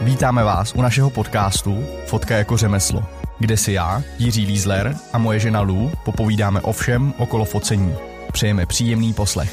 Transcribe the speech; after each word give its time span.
Vítáme 0.00 0.44
vás 0.44 0.74
u 0.74 0.82
našeho 0.82 1.10
podcastu 1.10 1.84
Fotka 2.06 2.36
jako 2.36 2.56
řemeslo, 2.56 3.04
kde 3.38 3.56
si 3.56 3.72
já, 3.72 4.02
Jiří 4.18 4.46
Lízler 4.46 4.96
a 5.12 5.18
moje 5.18 5.40
žena 5.40 5.60
Lou 5.60 5.90
popovídáme 6.04 6.60
o 6.60 6.72
všem 6.72 7.14
okolo 7.18 7.44
focení. 7.44 7.94
Přejeme 8.32 8.66
příjemný 8.66 9.12
poslech. 9.12 9.52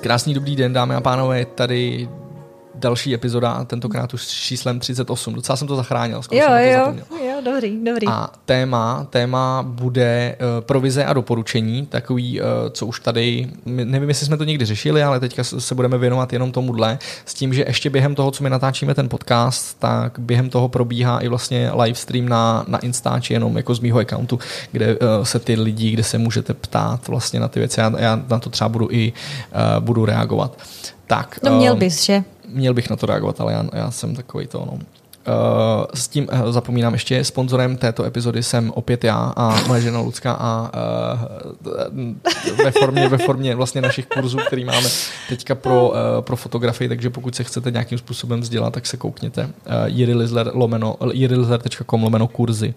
Krásný 0.00 0.34
dobrý 0.34 0.56
den, 0.56 0.72
dámy 0.72 0.94
a 0.94 1.00
pánové, 1.00 1.44
tady 1.44 2.08
další 2.74 3.14
epizoda, 3.14 3.64
tentokrát 3.64 4.14
už 4.14 4.22
s 4.22 4.30
číslem 4.30 4.80
38. 4.80 5.34
Docela 5.34 5.56
jsem 5.56 5.68
to 5.68 5.76
zachránil. 5.76 6.16
Jo, 6.16 6.22
jsem 6.22 6.38
jo, 6.38 6.72
to 6.72 6.78
zapomněl. 6.78 7.04
Dobrý, 7.44 7.84
dobrý. 7.84 8.06
A 8.08 8.30
téma, 8.44 9.06
téma 9.10 9.62
bude 9.62 10.36
uh, 10.40 10.64
provize 10.64 11.04
a 11.04 11.12
doporučení, 11.12 11.86
takový, 11.86 12.40
uh, 12.40 12.46
co 12.70 12.86
už 12.86 13.00
tady, 13.00 13.50
nevím, 13.66 14.08
jestli 14.08 14.26
jsme 14.26 14.36
to 14.36 14.44
někdy 14.44 14.64
řešili, 14.64 15.02
ale 15.02 15.20
teďka 15.20 15.44
se 15.44 15.74
budeme 15.74 15.98
věnovat 15.98 16.32
jenom 16.32 16.52
tomuhle, 16.52 16.98
s 17.24 17.34
tím, 17.34 17.54
že 17.54 17.64
ještě 17.66 17.90
během 17.90 18.14
toho, 18.14 18.30
co 18.30 18.42
my 18.42 18.50
natáčíme 18.50 18.94
ten 18.94 19.08
podcast, 19.08 19.78
tak 19.78 20.18
během 20.18 20.50
toho 20.50 20.68
probíhá 20.68 21.18
i 21.18 21.28
vlastně 21.28 21.70
live 21.82 21.94
stream 21.94 22.28
na, 22.28 22.64
na 22.68 22.78
Instači, 22.78 23.32
jenom 23.32 23.56
jako 23.56 23.74
z 23.74 23.80
mýho 23.80 23.98
accountu, 23.98 24.38
kde 24.72 24.96
uh, 24.96 25.08
se 25.22 25.38
ty 25.38 25.54
lidi, 25.54 25.90
kde 25.90 26.02
se 26.02 26.18
můžete 26.18 26.54
ptát 26.54 27.08
vlastně 27.08 27.40
na 27.40 27.48
ty 27.48 27.60
věci, 27.60 27.80
já, 27.80 27.92
já 27.98 28.22
na 28.28 28.38
to 28.38 28.50
třeba 28.50 28.68
budu 28.68 28.88
i 28.90 29.12
uh, 29.12 29.84
budu 29.84 30.04
reagovat. 30.04 30.58
Tak, 31.06 31.38
no 31.44 31.56
měl 31.56 31.76
bys, 31.76 32.04
že? 32.04 32.24
měl 32.52 32.74
bych 32.74 32.90
na 32.90 32.96
to 32.96 33.06
reagovat, 33.06 33.40
ale 33.40 33.52
já, 33.52 33.64
já 33.72 33.90
jsem 33.90 34.16
takový 34.16 34.46
to, 34.46 34.58
no. 34.58 34.78
Uh, 35.26 35.84
s 35.94 36.08
tím 36.08 36.28
uh, 36.32 36.52
zapomínám 36.52 36.92
ještě, 36.92 37.24
sponzorem 37.24 37.76
této 37.76 38.04
epizody 38.04 38.42
jsem 38.42 38.70
opět 38.70 39.04
já 39.04 39.32
a 39.36 39.60
moje 39.66 39.80
žena 39.80 40.00
Lucka 40.00 40.32
a 40.32 40.70
uh, 41.92 42.14
ve, 42.64 42.70
formě, 42.70 43.08
ve 43.08 43.18
formě 43.18 43.54
vlastně 43.54 43.80
našich 43.80 44.06
kurzů, 44.06 44.38
který 44.46 44.64
máme 44.64 44.88
teďka 45.28 45.54
pro, 45.54 45.92
pro 46.20 46.36
fotografii, 46.36 46.88
takže 46.88 47.10
pokud 47.10 47.34
se 47.34 47.44
chcete 47.44 47.70
nějakým 47.70 47.98
způsobem 47.98 48.40
vzdělat, 48.40 48.72
tak 48.72 48.86
se 48.86 48.96
koukněte. 48.96 49.50
Jirilizler.com 49.86 52.02
lomeno 52.02 52.28
kurzy. 52.28 52.74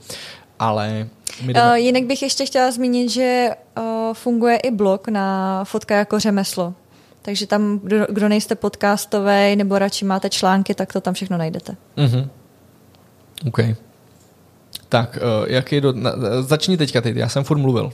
Ale 0.59 1.08
jdeme... 1.42 1.70
uh, 1.70 1.76
jinak 1.76 2.04
bych 2.04 2.22
ještě 2.22 2.46
chtěla 2.46 2.72
zmínit, 2.72 3.09
že 3.09 3.50
uh, 3.78 3.84
funguje 4.14 4.58
i 4.58 4.72
blog 4.72 5.08
na 5.08 5.64
fotka 5.64 5.96
jako 5.96 6.20
řemeslo. 6.20 6.74
Takže 7.26 7.48
tam, 7.48 7.80
kdo, 7.84 8.06
kdo 8.09 8.30
nejste 8.30 8.56
podcastový 8.56 9.56
nebo 9.56 9.80
radši 9.80 10.06
máte 10.06 10.30
články, 10.30 10.76
tak 10.76 10.94
to 10.94 11.02
tam 11.02 11.14
všechno 11.14 11.38
najdete. 11.38 11.76
Mm-hmm. 11.98 12.30
OK. 13.48 13.59
Tak, 14.90 15.18
uh, 15.22 15.52
jak 15.52 15.72
je 15.72 15.81
do... 15.81 15.94
Začni 16.42 16.78
teďka 16.78 17.02
teď, 17.02 17.16
já 17.16 17.30
jsem 17.30 17.44
furt 17.44 17.58
mluvil. 17.58 17.92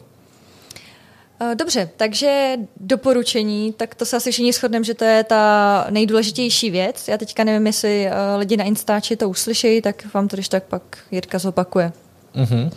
Dobře, 1.55 1.89
takže 1.97 2.57
doporučení, 2.77 3.73
tak 3.73 3.95
to 3.95 4.05
se 4.05 4.17
asi 4.17 4.31
všichni 4.31 4.53
shodneme, 4.53 4.85
že 4.85 4.93
to 4.93 5.03
je 5.05 5.23
ta 5.23 5.85
nejdůležitější 5.89 6.69
věc. 6.69 7.07
Já 7.07 7.17
teďka 7.17 7.43
nevím, 7.43 7.67
jestli 7.67 8.09
lidi 8.37 8.57
na 8.57 8.63
Instači 8.63 9.15
to 9.15 9.29
uslyšejí, 9.29 9.81
tak 9.81 10.13
vám 10.13 10.27
to 10.27 10.35
když 10.35 10.49
tak 10.49 10.63
pak 10.63 10.97
Jirka 11.11 11.39
zopakuje. 11.39 11.91
Mm-hmm. 12.35 12.71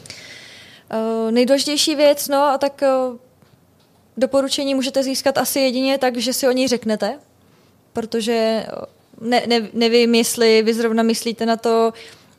Nejdůležitější 1.30 1.94
věc, 1.94 2.28
no 2.28 2.42
a 2.42 2.58
tak 2.58 2.82
doporučení 4.16 4.74
můžete 4.74 5.02
získat 5.02 5.38
asi 5.38 5.60
jedině 5.60 5.98
tak, 5.98 6.16
že 6.16 6.32
si 6.32 6.48
o 6.48 6.52
něj 6.52 6.68
řeknete, 6.68 7.18
protože 7.92 8.66
ne, 9.20 9.42
ne, 9.46 9.68
nevím, 9.72 10.14
jestli 10.14 10.62
vy 10.62 10.74
zrovna 10.74 11.02
myslíte 11.02 11.46
na 11.46 11.56
to, 11.56 11.92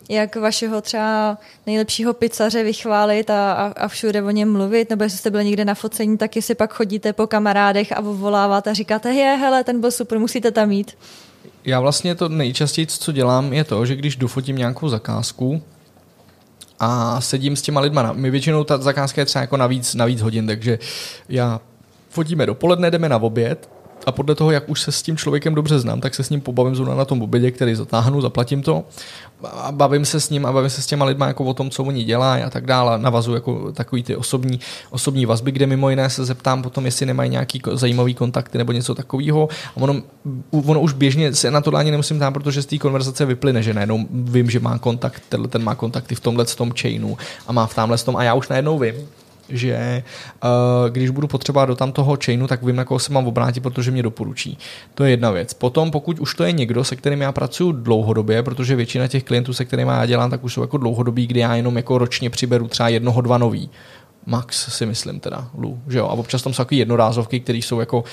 jak 0.09 0.35
vašeho 0.35 0.81
třeba 0.81 1.37
nejlepšího 1.67 2.13
pizzaře 2.13 2.63
vychválit 2.63 3.29
a, 3.29 3.53
a, 3.53 3.65
a 3.65 3.87
všude 3.87 4.23
o 4.23 4.29
něm 4.29 4.51
mluvit, 4.51 4.89
nebo 4.89 5.03
jestli 5.03 5.19
jste 5.19 5.31
byli 5.31 5.45
někde 5.45 5.65
na 5.65 5.75
focení, 5.75 6.17
tak 6.17 6.35
jestli 6.35 6.55
pak 6.55 6.73
chodíte 6.73 7.13
po 7.13 7.27
kamarádech 7.27 7.97
a 7.97 8.01
voláváte 8.01 8.69
a 8.69 8.73
říkáte, 8.73 9.13
je, 9.13 9.37
hele, 9.41 9.63
ten 9.63 9.81
byl 9.81 9.91
super, 9.91 10.19
musíte 10.19 10.51
tam 10.51 10.69
mít. 10.69 10.97
Já 11.65 11.79
vlastně 11.79 12.15
to 12.15 12.29
nejčastěji, 12.29 12.87
co 12.87 13.11
dělám, 13.11 13.53
je 13.53 13.63
to, 13.63 13.85
že 13.85 13.95
když 13.95 14.15
dofotím 14.15 14.55
nějakou 14.55 14.89
zakázku, 14.89 15.61
a 16.79 17.21
sedím 17.21 17.55
s 17.55 17.61
těma 17.61 17.81
lidma. 17.81 18.13
My 18.13 18.31
většinou 18.31 18.63
ta 18.63 18.77
zakázka 18.77 19.21
je 19.21 19.25
třeba 19.25 19.41
jako 19.41 19.57
na 19.57 19.67
víc, 19.67 19.95
na 19.95 20.05
víc 20.05 20.21
hodin, 20.21 20.47
takže 20.47 20.79
já 21.29 21.61
fotíme 22.09 22.45
dopoledne, 22.45 22.91
jdeme 22.91 23.09
na 23.09 23.17
oběd 23.17 23.69
a 24.05 24.11
podle 24.11 24.35
toho, 24.35 24.51
jak 24.51 24.69
už 24.69 24.81
se 24.81 24.91
s 24.91 25.01
tím 25.01 25.17
člověkem 25.17 25.55
dobře 25.55 25.79
znám, 25.79 26.01
tak 26.01 26.15
se 26.15 26.23
s 26.23 26.29
ním 26.29 26.41
pobavím 26.41 26.75
zrovna 26.75 26.95
na 26.95 27.05
tom 27.05 27.21
obědě, 27.21 27.51
který 27.51 27.75
zatáhnu, 27.75 28.21
zaplatím 28.21 28.61
to 28.61 28.83
a 29.43 29.71
bavím 29.71 30.05
se 30.05 30.19
s 30.19 30.29
ním 30.29 30.45
a 30.45 30.51
bavím 30.51 30.69
se 30.69 30.81
s 30.81 30.85
těma 30.85 31.05
lidma 31.05 31.27
jako 31.27 31.43
o 31.43 31.53
tom, 31.53 31.69
co 31.69 31.83
oni 31.83 32.03
dělají 32.03 32.43
a 32.43 32.49
tak 32.49 32.65
dále. 32.65 32.99
Navazu 32.99 33.33
jako 33.33 33.71
takový 33.71 34.03
ty 34.03 34.15
osobní, 34.15 34.59
osobní 34.89 35.25
vazby, 35.25 35.51
kde 35.51 35.67
mimo 35.67 35.89
jiné 35.89 36.09
se 36.09 36.25
zeptám 36.25 36.63
potom, 36.63 36.85
jestli 36.85 37.05
nemají 37.05 37.29
nějaký 37.29 37.61
zajímavý 37.73 38.13
kontakty 38.13 38.57
nebo 38.57 38.71
něco 38.71 38.95
takového. 38.95 39.49
A 39.77 39.77
ono, 39.77 40.01
ono 40.51 40.81
už 40.81 40.93
běžně 40.93 41.35
se 41.35 41.51
na 41.51 41.61
to 41.61 41.75
ani 41.75 41.91
nemusím 41.91 42.19
tam, 42.19 42.33
protože 42.33 42.61
z 42.61 42.65
té 42.65 42.77
konverzace 42.77 43.25
vyplyne, 43.25 43.63
že 43.63 43.73
najednou 43.73 44.07
vím, 44.11 44.49
že 44.49 44.59
má 44.59 44.79
kontakt, 44.79 45.23
ten 45.49 45.63
má 45.63 45.75
kontakty 45.75 46.15
v 46.15 46.19
tomhle 46.19 46.45
tom 46.45 46.73
chainu 46.81 47.17
a 47.47 47.51
má 47.51 47.67
v 47.67 47.75
tamhle 47.75 47.97
tom 47.97 48.15
a 48.15 48.23
já 48.23 48.33
už 48.33 48.49
najednou 48.49 48.79
vím, 48.79 48.95
že 49.49 50.03
uh, 50.43 50.49
když 50.89 51.09
budu 51.09 51.27
potřebovat 51.27 51.65
do 51.65 51.75
tam 51.75 51.91
toho 51.91 52.17
chainu, 52.25 52.47
tak 52.47 52.63
vím, 52.63 52.75
na 52.75 52.85
koho 52.85 52.99
se 52.99 53.13
mám 53.13 53.27
obrátit, 53.27 53.59
protože 53.59 53.91
mě 53.91 54.03
doporučí. 54.03 54.57
To 54.93 55.03
je 55.03 55.11
jedna 55.11 55.31
věc. 55.31 55.53
Potom, 55.53 55.91
pokud 55.91 56.19
už 56.19 56.35
to 56.35 56.43
je 56.43 56.51
někdo, 56.51 56.83
se 56.83 56.95
kterým 56.95 57.21
já 57.21 57.31
pracuji 57.31 57.71
dlouhodobě, 57.71 58.43
protože 58.43 58.75
většina 58.75 59.07
těch 59.07 59.23
klientů, 59.23 59.53
se 59.53 59.65
kterými 59.65 59.91
já 59.91 60.05
dělám, 60.05 60.29
tak 60.29 60.43
už 60.43 60.53
jsou 60.53 60.61
jako 60.61 60.77
dlouhodobí, 60.77 61.27
kdy 61.27 61.39
já 61.39 61.55
jenom 61.55 61.77
jako 61.77 61.97
ročně 61.97 62.29
přiberu 62.29 62.67
třeba 62.67 62.89
jednoho, 62.89 63.21
dva 63.21 63.37
nový 63.37 63.69
max 64.25 64.75
si 64.77 64.85
myslím 64.85 65.19
teda, 65.19 65.47
Lu, 65.57 65.79
že 65.87 65.97
jo, 65.97 66.05
a 66.05 66.13
občas 66.13 66.41
tam 66.41 66.53
jsou 66.53 66.63
takový 66.63 66.77
jednorázovky, 66.77 67.39
které 67.39 67.57
jsou 67.57 67.79
jako, 67.79 68.03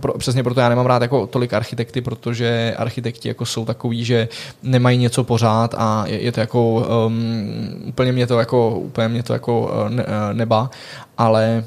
pro, 0.00 0.18
přesně 0.18 0.42
proto 0.42 0.60
já 0.60 0.68
nemám 0.68 0.86
rád 0.86 1.02
jako 1.02 1.26
tolik 1.26 1.52
architekty, 1.52 2.00
protože 2.00 2.74
architekti 2.78 3.28
jako 3.28 3.46
jsou 3.46 3.64
takový, 3.64 4.04
že 4.04 4.28
nemají 4.62 4.98
něco 4.98 5.24
pořád 5.24 5.74
a 5.78 6.04
je, 6.06 6.22
je 6.22 6.32
to 6.32 6.40
jako, 6.40 6.86
um, 7.06 7.82
úplně 7.86 8.12
mě 8.12 8.26
to 8.26 8.38
jako, 8.38 8.70
úplně 8.70 9.08
mě 9.08 9.22
to 9.22 9.32
jako 9.32 9.60
uh, 9.60 9.90
ne, 9.90 10.04
uh, 10.04 10.10
neba, 10.32 10.70
ale 11.18 11.64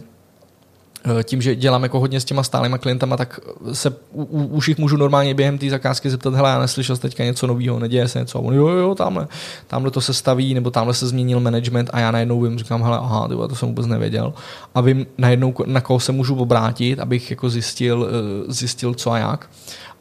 tím, 1.24 1.42
že 1.42 1.56
dělám 1.56 1.84
jako 1.84 2.00
hodně 2.00 2.20
s 2.20 2.26
těma 2.26 2.44
stálýma 2.44 2.78
klientama, 2.78 3.18
tak 3.18 3.40
se 3.74 3.90
u, 3.90 4.24
u, 4.24 4.46
už 4.46 4.68
jich 4.68 4.78
můžu 4.78 4.98
normálně 4.98 5.34
během 5.34 5.58
té 5.58 5.70
zakázky 5.70 6.10
zeptat, 6.10 6.34
hele, 6.34 6.50
já 6.50 6.60
neslyšel 6.60 6.98
teďka 6.98 7.24
něco 7.24 7.48
nového, 7.48 7.80
neděje 7.80 8.08
se 8.08 8.20
něco. 8.20 8.40
A 8.40 8.42
on, 8.42 8.54
jo, 8.54 8.68
jo, 8.68 8.96
tamhle, 8.96 9.28
tamhle 9.68 9.92
to 9.92 10.02
se 10.02 10.14
staví, 10.14 10.54
nebo 10.54 10.72
tamhle 10.72 10.94
se 10.94 11.08
změnil 11.08 11.40
management 11.40 11.90
a 11.94 12.00
já 12.00 12.12
najednou 12.12 12.42
vím, 12.42 12.58
říkám, 12.58 12.84
hele, 12.84 12.98
aha, 12.98 13.28
tyba, 13.28 13.48
to 13.48 13.56
jsem 13.56 13.68
vůbec 13.68 13.86
nevěděl. 13.86 14.34
A 14.76 14.82
vím 14.82 15.06
najednou, 15.18 15.54
na 15.66 15.82
koho 15.82 16.00
se 16.00 16.12
můžu 16.12 16.36
obrátit, 16.36 17.00
abych 17.00 17.30
jako 17.30 17.50
zjistil, 17.50 18.10
eh, 18.10 18.54
zjistil 18.54 18.94
co 18.94 19.12
a 19.12 19.18
jak. 19.18 19.50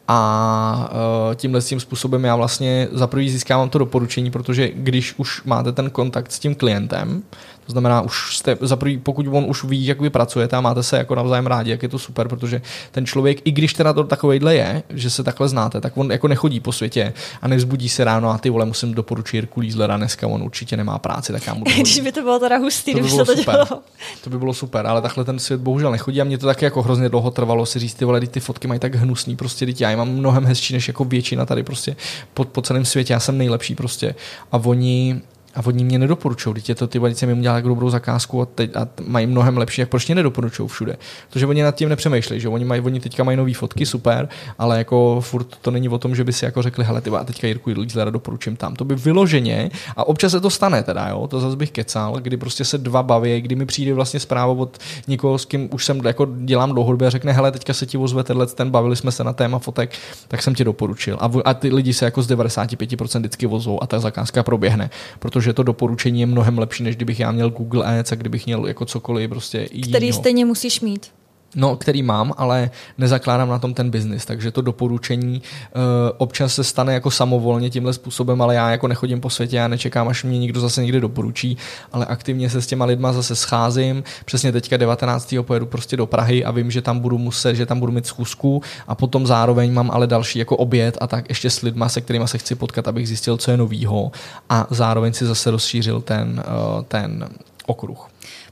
A 0.07 0.89
uh, 1.29 1.35
tímhle 1.35 1.61
tím 1.61 1.79
způsobem 1.79 2.23
já 2.23 2.35
vlastně 2.35 2.87
za 2.91 3.07
prvý 3.07 3.29
získávám 3.29 3.69
to 3.69 3.77
doporučení, 3.77 4.31
protože 4.31 4.71
když 4.75 5.13
už 5.17 5.43
máte 5.43 5.71
ten 5.71 5.89
kontakt 5.89 6.31
s 6.31 6.39
tím 6.39 6.55
klientem, 6.55 7.23
to 7.65 7.71
znamená, 7.71 8.01
už 8.01 8.37
jste, 8.37 8.57
za 8.61 8.75
prvý, 8.75 8.97
pokud 8.97 9.27
on 9.27 9.45
už 9.47 9.63
ví, 9.63 9.85
jak 9.85 10.01
vy 10.01 10.09
pracujete 10.09 10.55
a 10.55 10.61
máte 10.61 10.83
se 10.83 10.97
jako 10.97 11.15
navzájem 11.15 11.47
rádi, 11.47 11.71
jak 11.71 11.83
je 11.83 11.89
to 11.89 11.99
super, 11.99 12.27
protože 12.27 12.61
ten 12.91 13.05
člověk, 13.05 13.37
i 13.45 13.51
když 13.51 13.73
teda 13.73 13.93
to 13.93 14.03
takovejhle 14.03 14.55
je, 14.55 14.83
že 14.89 15.09
se 15.09 15.23
takhle 15.23 15.47
znáte, 15.47 15.81
tak 15.81 15.97
on 15.97 16.11
jako 16.11 16.27
nechodí 16.27 16.59
po 16.59 16.71
světě 16.71 17.13
a 17.41 17.47
nevzbudí 17.47 17.89
se 17.89 18.03
ráno 18.03 18.29
a 18.29 18.37
ty 18.37 18.49
vole, 18.49 18.65
musím 18.65 18.93
doporučit 18.93 19.37
Jirku 19.37 19.59
Lízlera 19.59 19.97
dneska, 19.97 20.27
on 20.27 20.43
určitě 20.43 20.77
nemá 20.77 20.99
práci, 20.99 21.33
tak 21.33 21.47
já 21.47 21.53
mu 21.53 21.63
Když 21.75 21.99
by 21.99 22.11
to 22.11 22.21
bylo 22.21 22.39
teda 22.39 22.57
hustý, 22.57 22.93
to 22.93 22.99
by 22.99 23.07
bylo 23.07 23.25
to 23.25 23.35
super. 23.35 23.55
dělalo. 23.55 23.81
To 24.23 24.29
by 24.29 24.37
bylo 24.37 24.53
super, 24.53 24.87
ale 24.87 25.01
takhle 25.01 25.25
ten 25.25 25.39
svět 25.39 25.61
bohužel 25.61 25.91
nechodí 25.91 26.21
a 26.21 26.23
mě 26.23 26.37
to 26.37 26.45
taky 26.45 26.65
jako 26.65 26.81
hrozně 26.81 27.09
dlouho 27.09 27.31
trvalo 27.31 27.65
si 27.65 27.79
říct, 27.79 27.93
ty 27.93 28.05
vole, 28.05 28.21
ty 28.21 28.39
fotky 28.39 28.67
mají 28.67 28.79
tak 28.79 28.95
hnusný, 28.95 29.35
prostě 29.35 29.65
teď 29.65 29.81
já 29.81 29.89
je 29.89 29.97
mám 29.97 30.09
mnohem 30.09 30.45
hezčí 30.45 30.73
než 30.73 30.87
jako 30.87 31.05
většina 31.05 31.45
tady 31.45 31.63
prostě 31.63 31.95
po, 32.33 32.43
po 32.43 32.61
celém 32.61 32.85
světě, 32.85 33.13
já 33.13 33.19
jsem 33.19 33.37
nejlepší 33.37 33.75
prostě 33.75 34.15
a 34.51 34.57
oni 34.57 35.21
a 35.55 35.61
oni 35.65 35.83
mě 35.83 35.99
nedoporučují. 35.99 36.53
Teď 36.55 36.69
je 36.69 36.75
to 36.75 36.87
ty 36.87 36.99
velice 36.99 37.25
mi 37.25 37.33
udělali 37.33 37.61
dobrou 37.61 37.89
zakázku 37.89 38.41
a, 38.41 38.45
teď, 38.45 38.75
a 38.75 38.87
mají 39.07 39.27
mnohem 39.27 39.57
lepší, 39.57 39.81
jak 39.81 39.89
proč 39.89 40.07
mě 40.07 40.15
nedoporučují 40.15 40.69
všude. 40.69 40.97
Protože 41.29 41.45
oni 41.45 41.63
nad 41.63 41.75
tím 41.75 41.89
nepřemýšlejí, 41.89 42.41
že 42.41 42.49
oni, 42.49 42.65
mají, 42.65 42.81
oni 42.81 42.99
teďka 42.99 43.23
mají 43.23 43.37
nové 43.37 43.53
fotky, 43.53 43.85
super, 43.85 44.29
ale 44.59 44.77
jako 44.77 45.21
furt 45.21 45.47
to 45.61 45.71
není 45.71 45.89
o 45.89 45.97
tom, 45.97 46.15
že 46.15 46.23
by 46.23 46.33
si 46.33 46.45
jako 46.45 46.61
řekli, 46.61 46.83
hele, 46.83 47.01
ty 47.01 47.11
teďka 47.25 47.47
Jirku 47.47 47.69
Lízlera 47.69 48.11
doporučím 48.11 48.55
tam. 48.55 48.75
To 48.75 48.85
by 48.85 48.95
vyloženě, 48.95 49.71
a 49.97 50.07
občas 50.07 50.31
se 50.31 50.39
to 50.39 50.49
stane 50.49 50.83
teda, 50.83 51.07
jo, 51.09 51.27
to 51.27 51.39
zase 51.39 51.55
bych 51.55 51.71
kecal, 51.71 52.15
kdy 52.19 52.37
prostě 52.37 52.65
se 52.65 52.77
dva 52.77 53.03
baví, 53.03 53.41
kdy 53.41 53.55
mi 53.55 53.65
přijde 53.65 53.93
vlastně 53.93 54.19
zpráva 54.19 54.53
od 54.53 54.77
někoho, 55.07 55.37
s 55.37 55.45
kým 55.45 55.69
už 55.71 55.85
jsem 55.85 56.05
jako 56.05 56.27
dělám 56.37 56.71
dlouhodobě 56.71 57.07
a 57.07 57.09
řekne, 57.09 57.31
hele, 57.31 57.51
teďka 57.51 57.73
se 57.73 57.85
ti 57.85 57.97
ozve 57.97 58.23
tenhle 58.23 58.47
ten, 58.47 58.71
bavili 58.71 58.95
jsme 58.95 59.11
se 59.11 59.23
na 59.23 59.33
téma 59.33 59.59
fotek, 59.59 59.91
tak 60.27 60.43
jsem 60.43 60.55
ti 60.55 60.63
doporučil. 60.63 61.17
A, 61.21 61.31
a 61.45 61.53
ty 61.53 61.73
lidi 61.73 61.93
se 61.93 62.05
jako 62.05 62.21
z 62.21 62.29
95% 62.29 63.19
vždycky 63.19 63.45
vozou 63.45 63.83
a 63.83 63.87
ta 63.87 63.99
zakázka 63.99 64.43
proběhne, 64.43 64.89
protože 65.19 65.44
že 65.45 65.53
to 65.53 65.63
doporučení 65.63 66.19
je 66.19 66.25
mnohem 66.25 66.57
lepší, 66.57 66.83
než 66.83 66.95
kdybych 66.95 67.19
já 67.19 67.31
měl 67.31 67.49
Google 67.49 67.99
Ads 67.99 68.11
a 68.11 68.15
kdybych 68.15 68.45
měl 68.45 68.67
jako 68.67 68.85
cokoliv 68.85 69.29
prostě 69.29 69.65
Který 69.65 70.05
jinýho. 70.05 70.13
stejně 70.19 70.45
musíš 70.45 70.81
mít. 70.81 71.11
No, 71.55 71.75
který 71.75 72.03
mám, 72.03 72.33
ale 72.37 72.69
nezakládám 72.97 73.49
na 73.49 73.59
tom 73.59 73.73
ten 73.73 73.89
biznis, 73.89 74.25
takže 74.25 74.51
to 74.51 74.61
doporučení 74.61 75.41
uh, 75.75 75.81
občas 76.17 76.55
se 76.55 76.63
stane 76.63 76.93
jako 76.93 77.11
samovolně 77.11 77.69
tímhle 77.69 77.93
způsobem, 77.93 78.41
ale 78.41 78.55
já 78.55 78.71
jako 78.71 78.87
nechodím 78.87 79.21
po 79.21 79.29
světě, 79.29 79.55
já 79.55 79.67
nečekám, 79.67 80.07
až 80.07 80.23
mě 80.23 80.39
někdo 80.39 80.59
zase 80.59 80.81
někde 80.81 80.99
doporučí, 80.99 81.57
ale 81.93 82.05
aktivně 82.05 82.49
se 82.49 82.61
s 82.61 82.67
těma 82.67 82.85
lidma 82.85 83.13
zase 83.13 83.35
scházím. 83.35 84.03
Přesně 84.25 84.51
teďka 84.51 84.77
19. 84.77 85.35
pojedu 85.41 85.65
prostě 85.65 85.97
do 85.97 86.05
Prahy 86.05 86.45
a 86.45 86.51
vím, 86.51 86.71
že 86.71 86.81
tam 86.81 86.99
budu 86.99 87.17
muset, 87.17 87.55
že 87.55 87.65
tam 87.65 87.79
budu 87.79 87.91
mít 87.91 88.05
schůzku 88.05 88.61
a 88.87 88.95
potom 88.95 89.27
zároveň 89.27 89.73
mám 89.73 89.91
ale 89.91 90.07
další 90.07 90.39
jako 90.39 90.57
oběd 90.57 90.97
a 91.01 91.07
tak 91.07 91.29
ještě 91.29 91.49
s 91.49 91.61
lidma, 91.61 91.89
se 91.89 92.01
kterými 92.01 92.27
se 92.27 92.37
chci 92.37 92.55
potkat, 92.55 92.87
abych 92.87 93.07
zjistil, 93.07 93.37
co 93.37 93.51
je 93.51 93.57
novýho 93.57 94.11
a 94.49 94.67
zároveň 94.69 95.13
si 95.13 95.25
zase 95.25 95.51
rozšířil 95.51 96.01
ten, 96.01 96.43
uh, 96.47 96.83
ten 96.83 97.29
okruh. 97.65 98.09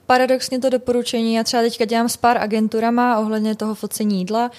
Paradoxně 0.08 0.60
to 0.60 0.70
doporučení, 0.70 1.34
já 1.34 1.44
třeba 1.44 1.64
teďka 1.64 1.86
dělám 1.86 2.10
s 2.10 2.18
pár 2.18 2.38
agenturama 2.38 3.20
ohledně 3.20 3.56
toho 3.56 3.76
focení 3.76 4.20
jídla, 4.20 4.52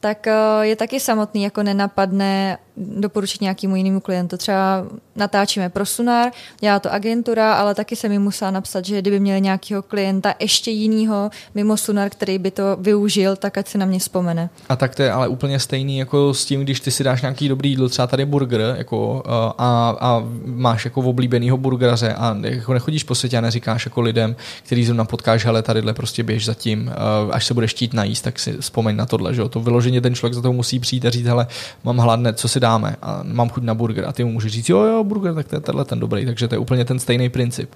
tak 0.00 0.26
eh, 0.26 0.34
je 0.60 0.76
taky 0.76 1.00
samotný 1.00 1.42
jako 1.42 1.62
nenapadne 1.62 2.58
doporučit 2.76 3.40
nějakému 3.40 3.76
jinému 3.76 4.00
klientu. 4.00 4.36
Třeba 4.36 4.86
natáčíme 5.16 5.68
pro 5.68 5.86
Sunar, 5.86 6.30
dělá 6.60 6.78
to 6.78 6.92
agentura, 6.92 7.54
ale 7.54 7.74
taky 7.74 7.96
se 7.96 8.08
mi 8.08 8.18
musela 8.18 8.50
napsat, 8.50 8.84
že 8.84 9.00
kdyby 9.00 9.20
měli 9.20 9.40
nějakého 9.40 9.82
klienta 9.82 10.34
ještě 10.40 10.70
jiného 10.70 11.30
mimo 11.54 11.76
Sunar, 11.76 12.10
který 12.10 12.38
by 12.38 12.50
to 12.50 12.76
využil, 12.80 13.36
tak 13.36 13.58
ať 13.58 13.68
se 13.68 13.78
na 13.78 13.86
mě 13.86 13.98
vzpomene. 13.98 14.50
A 14.68 14.76
tak 14.76 14.94
to 14.94 15.02
je 15.02 15.12
ale 15.12 15.28
úplně 15.28 15.58
stejný 15.58 15.98
jako 15.98 16.34
s 16.34 16.44
tím, 16.44 16.60
když 16.60 16.80
ty 16.80 16.90
si 16.90 17.04
dáš 17.04 17.22
nějaký 17.22 17.48
dobrý 17.48 17.70
jídlo, 17.70 17.88
třeba 17.88 18.06
tady 18.06 18.24
burger, 18.24 18.74
jako, 18.78 19.22
eh, 19.26 19.30
a, 19.58 19.96
a 20.00 20.22
máš 20.44 20.84
jako 20.84 21.00
oblíbenýho 21.00 21.56
burgeraře 21.56 22.14
a 22.14 22.36
jako 22.42 22.74
nechodíš 22.74 23.04
po 23.04 23.14
světě 23.14 23.38
a 23.38 23.40
neříkáš 23.40 23.84
jako 23.84 24.00
lidem, 24.00 24.36
který 24.62 24.84
zrovna 24.84 25.04
potkáš, 25.04 25.44
hele, 25.44 25.62
tadyhle 25.62 25.92
prostě 25.92 26.22
běž 26.22 26.44
za 26.44 26.54
tím, 26.54 26.90
eh, 26.92 27.32
až 27.32 27.46
se 27.46 27.54
budeš 27.54 27.70
chtít 27.70 27.94
najíst, 27.94 28.24
tak 28.24 28.38
si 28.38 28.56
vzpomeň 28.60 28.96
na 28.96 29.06
tohle, 29.06 29.34
že 29.34 29.40
jo? 29.40 29.48
To 29.48 29.60
vyloženě 29.60 30.00
ten 30.00 30.14
člověk 30.14 30.34
za 30.34 30.42
to 30.42 30.52
musí 30.52 30.80
přijít 30.80 31.04
a 31.04 31.10
říct, 31.10 31.26
hele, 31.26 31.46
mám 31.84 31.98
hladné, 31.98 32.32
co 32.32 32.48
si 32.48 32.60
dáme 32.64 32.96
a 33.02 33.20
mám 33.22 33.48
chuť 33.52 33.62
na 33.62 33.74
burger 33.76 34.04
a 34.08 34.12
ty 34.12 34.24
mu 34.24 34.32
můžeš 34.32 34.52
říct, 34.52 34.68
jo, 34.68 34.80
jo, 34.80 35.04
burger, 35.04 35.34
tak 35.34 35.48
to 35.48 35.56
je 35.56 35.60
tenhle 35.60 35.84
ten 35.84 36.00
dobrý, 36.00 36.26
takže 36.26 36.48
to 36.48 36.54
je 36.54 36.58
úplně 36.58 36.84
ten 36.84 36.98
stejný 36.98 37.28
princip. 37.28 37.70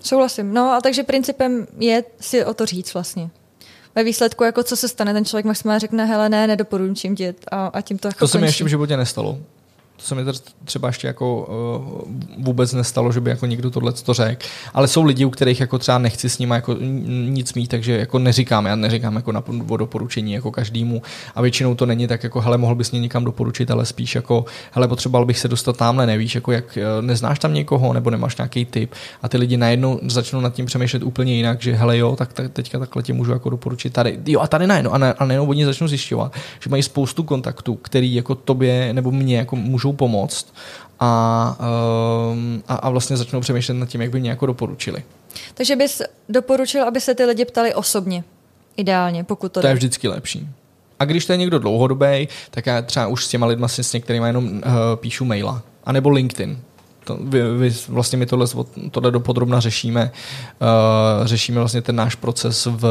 Souhlasím. 0.00 0.54
No 0.54 0.72
a 0.72 0.80
takže 0.80 1.02
principem 1.02 1.66
je 1.78 2.04
si 2.20 2.44
o 2.44 2.54
to 2.54 2.66
říct 2.66 2.94
vlastně. 2.94 3.30
Ve 3.94 4.04
výsledku, 4.04 4.44
jako 4.44 4.62
co 4.62 4.76
se 4.76 4.88
stane, 4.88 5.12
ten 5.12 5.24
člověk 5.24 5.46
maximálně 5.46 5.80
řekne, 5.80 6.06
hele, 6.06 6.28
ne, 6.28 6.46
nedoporučím 6.46 7.16
ti 7.16 7.34
a, 7.50 7.66
a 7.66 7.80
tím 7.80 7.98
to 7.98 8.08
jako 8.08 8.18
To 8.18 8.28
se 8.28 8.38
mi 8.38 8.46
ještě 8.46 8.64
v 8.64 8.68
životě 8.68 8.96
nestalo. 8.96 9.38
To 9.98 10.04
se 10.04 10.14
mi 10.14 10.22
třeba 10.64 10.88
ještě 10.88 11.06
jako 11.06 11.46
uh, 11.46 12.44
vůbec 12.44 12.72
nestalo, 12.72 13.12
že 13.12 13.20
by 13.20 13.30
jako 13.30 13.46
někdo 13.46 13.70
tohle 13.70 13.92
to 13.92 14.14
řekl. 14.14 14.46
Ale 14.74 14.88
jsou 14.88 15.04
lidi, 15.04 15.24
u 15.24 15.30
kterých 15.30 15.60
jako 15.60 15.78
třeba 15.78 15.98
nechci 15.98 16.28
s 16.28 16.38
nimi 16.38 16.54
jako 16.54 16.76
nic 17.28 17.54
mít, 17.54 17.68
takže 17.68 17.98
jako 17.98 18.18
neříkám, 18.18 18.66
já 18.66 18.76
neříkám 18.76 19.16
jako 19.16 19.32
na 19.32 19.44
doporučení 19.76 20.32
jako 20.32 20.50
každému 20.50 21.02
a 21.34 21.42
většinou 21.42 21.74
to 21.74 21.86
není 21.86 22.06
tak 22.06 22.24
jako 22.24 22.40
hele, 22.40 22.58
mohl 22.58 22.74
bys 22.74 22.90
mě 22.90 23.00
někam 23.00 23.24
doporučit, 23.24 23.70
ale 23.70 23.86
spíš 23.86 24.14
jako 24.14 24.44
hele, 24.72 24.88
potřeboval 24.88 25.26
bych 25.26 25.38
se 25.38 25.48
dostat 25.48 25.76
tamhle, 25.76 26.06
nevíš, 26.06 26.34
jako 26.34 26.52
jak 26.52 26.78
eh, 26.78 27.02
neznáš 27.02 27.38
tam 27.38 27.54
někoho 27.54 27.92
nebo 27.92 28.10
nemáš 28.10 28.36
nějaký 28.36 28.64
tip 28.64 28.92
a 29.22 29.28
ty 29.28 29.38
lidi 29.38 29.56
najednou 29.56 30.00
začnou 30.02 30.40
nad 30.40 30.54
tím 30.54 30.66
přemýšlet 30.66 31.02
úplně 31.02 31.34
jinak, 31.34 31.62
že 31.62 31.74
hele 31.74 31.98
jo, 31.98 32.16
tak, 32.16 32.32
tak 32.32 32.52
teďka 32.52 32.78
takhle 32.78 33.02
tě 33.02 33.12
můžu 33.12 33.32
jako 33.32 33.50
doporučit 33.50 33.92
tady. 33.92 34.18
Jo 34.26 34.40
a 34.40 34.46
tady 34.46 34.66
najednou 34.66 34.90
a, 34.90 34.98
ne, 34.98 35.12
a 35.12 35.24
najednou 35.24 35.46
oni 35.46 35.64
začnou 35.64 35.88
zjišťovat, 35.88 36.32
že 36.60 36.70
mají 36.70 36.82
spoustu 36.82 37.22
kontaktů, 37.22 37.74
který 37.76 38.14
jako 38.14 38.34
tobě 38.34 38.92
nebo 38.92 39.10
mě 39.10 39.36
jako 39.36 39.56
můžou 39.56 39.87
pomoct 39.92 40.54
a, 41.00 41.56
um, 42.30 42.62
a, 42.68 42.74
a 42.74 42.90
vlastně 42.90 43.16
začnou 43.16 43.40
přemýšlet 43.40 43.74
nad 43.74 43.88
tím, 43.88 44.00
jak 44.00 44.10
by 44.10 44.20
mě 44.20 44.30
jako 44.30 44.46
doporučili. 44.46 45.02
Takže 45.54 45.76
bys 45.76 46.02
doporučil, 46.28 46.84
aby 46.84 47.00
se 47.00 47.14
ty 47.14 47.24
lidi 47.24 47.44
ptali 47.44 47.74
osobně. 47.74 48.24
Ideálně, 48.76 49.24
pokud 49.24 49.52
to 49.52 49.60
To 49.60 49.66
je 49.66 49.74
vždycky 49.74 50.08
lepší. 50.08 50.48
A 50.98 51.04
když 51.04 51.26
to 51.26 51.32
je 51.32 51.36
někdo 51.36 51.58
dlouhodobý, 51.58 52.28
tak 52.50 52.66
já 52.66 52.82
třeba 52.82 53.06
už 53.06 53.24
s 53.24 53.28
těma 53.28 53.46
lidma 53.46 53.68
si 53.68 53.84
s 53.84 53.92
některými 53.92 54.26
jenom 54.26 54.44
uh, 54.44 54.60
píšu 54.96 55.24
maila. 55.24 55.62
A 55.84 55.92
nebo 55.92 56.10
LinkedIn. 56.10 56.60
To, 57.04 57.18
vy, 57.20 57.42
vy, 57.42 57.74
vlastně 57.88 58.18
my 58.18 58.26
tohle, 58.26 58.46
tohle 58.90 59.10
dopodrobna 59.10 59.60
řešíme. 59.60 60.10
Uh, 60.60 61.26
řešíme 61.26 61.58
vlastně 61.58 61.82
ten 61.82 61.96
náš 61.96 62.14
proces 62.14 62.66
v, 62.66 62.82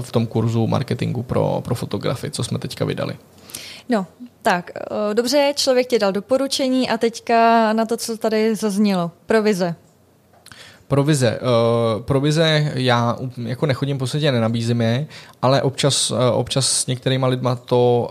v 0.00 0.12
tom 0.12 0.26
kurzu 0.26 0.66
marketingu 0.66 1.22
pro, 1.22 1.60
pro 1.64 1.74
fotografii, 1.74 2.30
co 2.30 2.44
jsme 2.44 2.58
teďka 2.58 2.84
vydali. 2.84 3.16
No, 3.88 4.06
tak, 4.44 4.70
eh, 4.76 5.14
dobře, 5.14 5.52
člověk 5.56 5.86
ti 5.86 5.98
dal 5.98 6.12
doporučení 6.12 6.90
a 6.90 6.98
teďka 6.98 7.72
na 7.72 7.86
to, 7.86 7.96
co 7.96 8.16
tady 8.16 8.54
zaznělo. 8.54 9.10
Provize. 9.26 9.74
Provize. 10.88 11.40
Uh, 11.40 12.02
provize 12.02 12.72
já 12.74 13.16
jako 13.42 13.66
nechodím 13.66 13.98
po 13.98 14.06
světě, 14.06 14.32
nenabízím 14.32 14.80
je, 14.80 15.06
ale 15.42 15.62
občas, 15.62 16.10
uh, 16.10 16.18
občas 16.32 16.68
s 16.68 16.86
některýma 16.86 17.26
lidma 17.26 17.56
to 17.56 18.08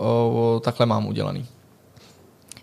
uh, 0.54 0.60
takhle 0.60 0.86
mám 0.86 1.06
udělaný. 1.06 1.46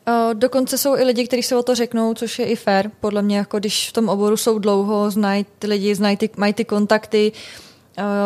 Uh, 0.08 0.34
dokonce 0.34 0.78
jsou 0.78 0.96
i 0.96 1.04
lidi, 1.04 1.28
kteří 1.28 1.44
se 1.44 1.56
o 1.56 1.64
to 1.64 1.76
řeknou, 1.76 2.14
což 2.14 2.40
je 2.40 2.46
i 2.46 2.56
fair. 2.56 2.90
Podle 3.00 3.22
mě, 3.22 3.38
jako 3.38 3.60
když 3.60 3.90
v 3.90 3.94
tom 3.94 4.10
oboru 4.10 4.38
jsou 4.38 4.60
dlouho, 4.60 5.12
znají 5.12 5.46
ty 5.60 5.68
lidi, 5.68 5.96
znají 5.96 6.18
ty, 6.18 6.30
mají 6.38 6.54
ty 6.54 6.66
kontakty, 6.66 7.32
uh, 7.32 7.71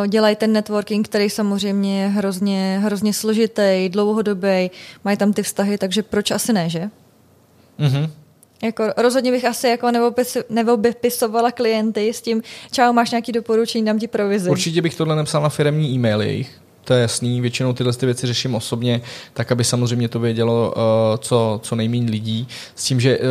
dělají 0.08 0.36
ten 0.36 0.54
networking, 0.54 1.08
který 1.08 1.30
samozřejmě 1.30 2.02
je 2.02 2.08
hrozně, 2.08 2.80
hrozně 2.84 3.14
složitý, 3.14 3.90
dlouhodobý, 3.90 4.72
mají 5.04 5.18
tam 5.18 5.34
ty 5.34 5.44
vztahy, 5.44 5.78
takže 5.78 6.04
proč 6.04 6.32
asi 6.32 6.54
ne, 6.54 6.70
že? 6.70 6.90
Mm-hmm. 7.80 8.10
Jako, 8.64 8.84
rozhodně 8.98 9.32
bych 9.32 9.46
asi 9.46 9.68
jako 9.68 9.92
neobepis, 9.92 10.38
neobepisovala 10.50 11.52
klienty 11.52 12.14
s 12.14 12.22
tím, 12.22 12.42
čau, 12.72 12.94
máš 12.94 13.12
nějaký 13.12 13.32
doporučení, 13.32 13.86
dám 13.86 14.00
ti 14.00 14.08
provizi. 14.08 14.50
Určitě 14.50 14.82
bych 14.82 14.96
tohle 14.96 15.16
napsal 15.16 15.44
na 15.44 15.50
firmní 15.50 15.90
e-mail 15.90 16.22
jejich, 16.22 16.60
to 16.84 16.94
je 16.94 17.02
jasný, 17.02 17.42
většinou 17.42 17.74
tyhle 17.74 17.94
ty 17.94 18.06
věci 18.06 18.28
řeším 18.28 18.56
osobně, 18.56 19.02
tak 19.34 19.52
aby 19.52 19.64
samozřejmě 19.64 20.08
to 20.08 20.20
vědělo 20.20 20.74
uh, 20.76 20.82
co, 21.18 21.60
co 21.64 21.76
nejméně 21.76 22.12
lidí, 22.12 22.48
s 22.76 22.84
tím, 22.84 23.00
že 23.00 23.18
uh, 23.18 23.26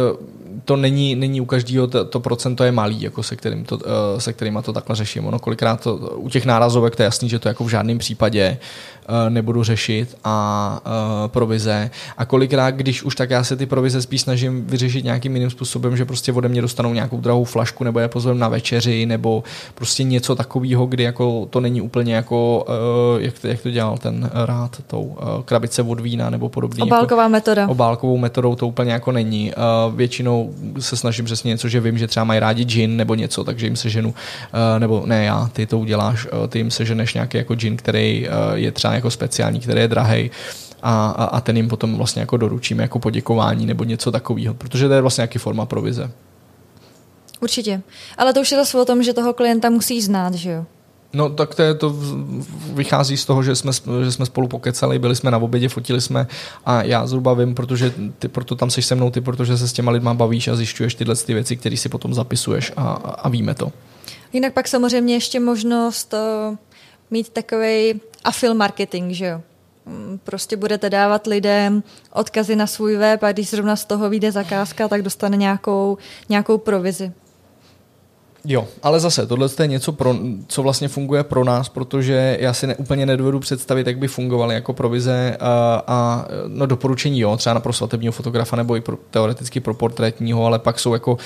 to 0.64 0.76
není, 0.76 1.14
není 1.14 1.40
u 1.40 1.44
každého, 1.44 1.86
to, 1.86 2.04
to 2.04 2.20
procento 2.20 2.64
je 2.64 2.72
malý, 2.72 3.02
jako 3.02 3.22
se, 3.22 3.36
kterým 3.36 3.64
to, 3.64 3.76
uh, 3.76 3.82
se 4.18 4.32
kterýma 4.32 4.62
to 4.62 4.72
takhle 4.72 4.96
řeším. 4.96 5.26
Ono 5.26 5.38
kolikrát 5.38 5.80
to, 5.80 5.96
u 5.96 6.28
těch 6.28 6.46
nárazovek 6.46 6.96
to 6.96 7.02
je 7.02 7.04
jasný, 7.04 7.28
že 7.28 7.38
to 7.38 7.48
jako 7.48 7.64
v 7.64 7.68
žádném 7.68 7.98
případě 7.98 8.58
uh, 9.08 9.30
nebudu 9.30 9.64
řešit 9.64 10.16
a 10.24 10.80
uh, 10.86 11.28
provize. 11.28 11.90
A 12.18 12.24
kolikrát, 12.24 12.70
když 12.70 13.02
už 13.02 13.14
tak 13.14 13.30
já 13.30 13.44
se 13.44 13.56
ty 13.56 13.66
provize 13.66 14.02
spíš 14.02 14.20
snažím 14.20 14.66
vyřešit 14.66 15.04
nějakým 15.04 15.36
jiným 15.36 15.50
způsobem, 15.50 15.96
že 15.96 16.04
prostě 16.04 16.32
ode 16.32 16.48
mě 16.48 16.62
dostanou 16.62 16.94
nějakou 16.94 17.20
drahou 17.20 17.44
flašku, 17.44 17.84
nebo 17.84 17.98
je 17.98 18.08
pozvem 18.08 18.38
na 18.38 18.48
večeři, 18.48 19.06
nebo 19.06 19.44
prostě 19.74 20.04
něco 20.04 20.34
takového, 20.34 20.86
kdy 20.86 21.02
jako 21.02 21.46
to 21.50 21.60
není 21.60 21.80
úplně 21.80 22.14
jako, 22.14 22.66
jak, 23.18 23.38
to, 23.38 23.48
jak 23.48 23.60
to 23.60 23.70
dělal 23.70 23.98
ten 23.98 24.30
rád, 24.34 24.82
tou 24.86 25.16
krabice 25.44 25.82
od 25.82 26.00
vína 26.00 26.30
nebo 26.30 26.48
podobně. 26.48 26.82
Obálková 26.82 27.22
jako, 27.22 27.32
metoda. 27.32 27.68
Obálkovou 27.68 28.16
metodou 28.16 28.54
to 28.54 28.66
úplně 28.66 28.92
jako 28.92 29.12
není. 29.12 29.52
Uh, 29.86 29.94
se 30.78 30.96
snažím 30.96 31.24
přesně 31.24 31.48
něco, 31.48 31.68
že 31.68 31.80
vím, 31.80 31.98
že 31.98 32.06
třeba 32.06 32.24
mají 32.24 32.40
rádi 32.40 32.64
gin 32.64 32.96
nebo 32.96 33.14
něco, 33.14 33.44
takže 33.44 33.66
jim 33.66 33.76
seženu, 33.76 34.08
uh, 34.08 34.14
nebo 34.78 35.02
ne 35.06 35.24
já, 35.24 35.50
ty 35.52 35.66
to 35.66 35.78
uděláš, 35.78 36.26
uh, 36.26 36.46
ty 36.48 36.58
jim 36.58 36.70
seženeš 36.70 37.14
nějaký 37.14 37.36
jako 37.38 37.54
gin, 37.54 37.76
který 37.76 38.28
uh, 38.28 38.54
je 38.54 38.72
třeba 38.72 38.94
jako 38.94 39.10
speciální, 39.10 39.60
který 39.60 39.80
je 39.80 39.88
drahý 39.88 40.30
a, 40.82 41.10
a, 41.10 41.24
a 41.24 41.40
ten 41.40 41.56
jim 41.56 41.68
potom 41.68 41.96
vlastně 41.96 42.20
jako 42.20 42.36
doručíme 42.36 42.82
jako 42.82 42.98
poděkování 42.98 43.66
nebo 43.66 43.84
něco 43.84 44.12
takového, 44.12 44.54
protože 44.54 44.88
to 44.88 44.94
je 44.94 45.00
vlastně 45.00 45.22
nějaký 45.22 45.38
forma 45.38 45.66
provize. 45.66 46.10
Určitě. 47.40 47.82
Ale 48.18 48.32
to 48.32 48.40
už 48.40 48.52
je 48.52 48.58
zase 48.58 48.80
o 48.80 48.84
tom, 48.84 49.02
že 49.02 49.12
toho 49.12 49.32
klienta 49.32 49.70
musí 49.70 50.02
znát, 50.02 50.34
že 50.34 50.50
jo? 50.50 50.66
No 51.14 51.30
tak 51.30 51.54
to, 51.54 51.62
je, 51.62 51.74
to 51.74 51.94
vychází 52.72 53.16
z 53.16 53.24
toho, 53.24 53.42
že 53.42 53.56
jsme, 53.56 53.72
že 54.04 54.12
jsme 54.12 54.26
spolu 54.26 54.48
pokecali, 54.48 54.98
byli 54.98 55.16
jsme 55.16 55.30
na 55.30 55.38
obědě, 55.38 55.68
fotili 55.68 56.00
jsme 56.00 56.26
a 56.66 56.82
já 56.82 57.06
zhruba 57.06 57.34
vím, 57.34 57.54
protože 57.54 57.94
ty 58.18 58.28
proto 58.28 58.56
tam 58.56 58.70
seš 58.70 58.86
se 58.86 58.94
mnou, 58.94 59.10
ty 59.10 59.20
protože 59.20 59.58
se 59.58 59.68
s 59.68 59.72
těma 59.72 59.92
lidma 59.92 60.14
bavíš 60.14 60.48
a 60.48 60.56
zjišťuješ 60.56 60.94
tyhle 60.94 61.14
ty 61.16 61.34
věci, 61.34 61.56
které 61.56 61.76
si 61.76 61.88
potom 61.88 62.14
zapisuješ 62.14 62.72
a, 62.76 62.92
a 62.92 63.28
víme 63.28 63.54
to. 63.54 63.72
Jinak 64.32 64.52
pak 64.52 64.68
samozřejmě 64.68 65.14
ještě 65.14 65.40
možnost 65.40 66.14
uh, 66.14 66.56
mít 67.10 67.28
takový 67.28 68.00
afil 68.24 68.54
marketing, 68.54 69.12
že 69.12 69.26
jo? 69.26 69.40
Prostě 70.24 70.56
budete 70.56 70.90
dávat 70.90 71.26
lidem 71.26 71.82
odkazy 72.12 72.56
na 72.56 72.66
svůj 72.66 72.96
web 72.96 73.22
a 73.22 73.32
když 73.32 73.50
zrovna 73.50 73.76
z 73.76 73.84
toho 73.84 74.10
vyjde 74.10 74.32
zakázka, 74.32 74.88
tak 74.88 75.02
dostane 75.02 75.36
nějakou, 75.36 75.98
nějakou 76.28 76.58
provizi. 76.58 77.12
Jo, 78.46 78.66
ale 78.82 79.00
zase, 79.00 79.26
tohle 79.26 79.48
je 79.62 79.66
něco, 79.66 79.92
pro, 79.92 80.14
co 80.46 80.62
vlastně 80.62 80.88
funguje 80.88 81.24
pro 81.24 81.44
nás, 81.44 81.68
protože 81.68 82.36
já 82.40 82.52
si 82.52 82.66
ne, 82.66 82.76
úplně 82.76 83.06
nedovedu 83.06 83.40
představit, 83.40 83.86
jak 83.86 83.98
by 83.98 84.08
fungovaly 84.08 84.54
jako 84.54 84.72
provize 84.72 85.36
a, 85.40 85.82
a 85.86 86.26
no, 86.48 86.66
doporučení, 86.66 87.20
jo, 87.20 87.36
třeba 87.36 87.54
na 87.54 87.60
pro 87.60 87.72
svatebního 87.72 88.12
fotografa 88.12 88.56
nebo 88.56 88.76
i 88.76 88.80
pro, 88.80 88.96
teoreticky 89.10 89.60
pro 89.60 89.74
portrétního, 89.74 90.46
ale 90.46 90.58
pak 90.58 90.80
jsou 90.80 90.92
jako 90.92 91.12
uh, 91.12 91.18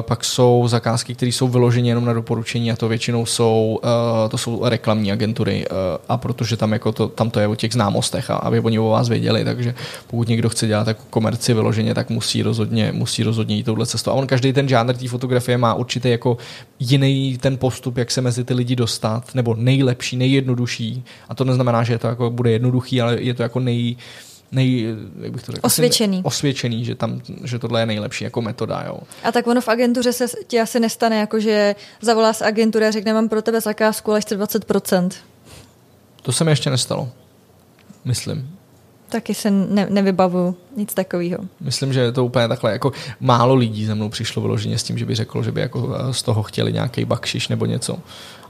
pak 0.00 0.24
jsou 0.24 0.68
zakázky, 0.68 1.14
které 1.14 1.32
jsou 1.32 1.48
vyloženě 1.48 1.90
jenom 1.90 2.04
na 2.04 2.12
doporučení 2.12 2.72
a 2.72 2.76
to 2.76 2.88
většinou 2.88 3.26
jsou, 3.26 3.78
uh, 3.84 3.90
to 4.28 4.38
jsou 4.38 4.64
reklamní 4.64 5.12
agentury 5.12 5.66
uh, 5.70 5.76
a 6.08 6.16
protože 6.16 6.56
tam, 6.56 6.72
jako 6.72 6.92
to, 6.92 7.08
tam 7.08 7.30
to 7.30 7.40
je 7.40 7.46
o 7.46 7.54
těch 7.54 7.72
známostech 7.72 8.30
a 8.30 8.34
aby 8.34 8.60
oni 8.60 8.78
o 8.78 8.88
vás 8.88 9.08
věděli, 9.08 9.44
takže 9.44 9.74
pokud 10.06 10.28
někdo 10.28 10.48
chce 10.48 10.66
dělat 10.66 10.88
jako 10.88 11.02
komerci 11.10 11.54
vyloženě, 11.54 11.94
tak 11.94 12.10
musí 12.10 12.42
rozhodně, 12.42 12.92
musí 12.92 13.22
rozhodně 13.22 13.56
jít 13.56 13.64
touhle 13.64 13.86
cestou. 13.86 14.10
A 14.10 14.14
on 14.14 14.26
každý 14.26 14.52
ten 14.52 14.68
žánr 14.68 14.96
té 14.96 15.08
fotografie 15.08 15.58
má 15.58 15.74
určitý 15.74 16.10
jako 16.10 16.29
jako 16.30 16.42
jiný 16.78 17.38
ten 17.38 17.58
postup, 17.58 17.96
jak 17.96 18.10
se 18.10 18.20
mezi 18.20 18.44
ty 18.44 18.54
lidi 18.54 18.76
dostat, 18.76 19.34
nebo 19.34 19.54
nejlepší, 19.54 20.16
nejjednodušší. 20.16 21.04
A 21.28 21.34
to 21.34 21.44
neznamená, 21.44 21.82
že 21.82 21.98
to 21.98 22.06
jako 22.06 22.30
bude 22.30 22.50
jednoduchý, 22.50 23.00
ale 23.00 23.22
je 23.22 23.34
to 23.34 23.42
jako 23.42 23.60
nej, 23.60 23.96
nej, 24.52 24.96
jak 25.20 25.32
bych 25.32 25.42
to 25.42 25.52
řekl, 25.52 25.66
Osvědčený. 25.66 26.18
Asi, 26.18 26.24
osvědčený, 26.24 26.84
že, 26.84 26.94
tam, 26.94 27.20
že 27.44 27.58
tohle 27.58 27.82
je 27.82 27.86
nejlepší 27.86 28.24
jako 28.24 28.42
metoda. 28.42 28.82
Jo. 28.86 28.98
A 29.24 29.32
tak 29.32 29.46
ono 29.46 29.60
v 29.60 29.68
agentuře 29.68 30.12
se 30.12 30.26
ti 30.46 30.60
asi 30.60 30.80
nestane, 30.80 31.18
jako 31.18 31.40
že 31.40 31.74
zavolá 32.00 32.32
z 32.32 32.42
agentury 32.42 32.86
a 32.86 32.90
řekne, 32.90 33.12
mám 33.12 33.28
pro 33.28 33.42
tebe 33.42 33.60
zakázku, 33.60 34.10
ale 34.10 34.20
chci 34.20 34.36
20%. 34.36 35.10
To 36.22 36.32
se 36.32 36.44
mi 36.44 36.50
ještě 36.50 36.70
nestalo. 36.70 37.08
Myslím. 38.04 38.59
Taky 39.10 39.34
se 39.34 39.50
ne, 39.50 39.86
nevybavu 39.90 40.54
nic 40.76 40.94
takového. 40.94 41.38
Myslím, 41.60 41.92
že 41.92 42.00
je 42.00 42.12
to 42.12 42.24
úplně 42.24 42.48
takhle, 42.48 42.72
jako 42.72 42.92
málo 43.20 43.54
lidí 43.54 43.86
za 43.86 43.94
mnou 43.94 44.08
přišlo 44.08 44.42
vyloženě 44.42 44.78
s 44.78 44.82
tím, 44.82 44.98
že 44.98 45.06
by 45.06 45.14
řekl, 45.14 45.42
že 45.42 45.52
by 45.52 45.60
jako 45.60 45.96
eh, 45.96 46.14
z 46.14 46.22
toho 46.22 46.42
chtěli 46.42 46.72
nějaký 46.72 47.04
bakšiš 47.04 47.48
nebo 47.48 47.66
něco. 47.66 47.98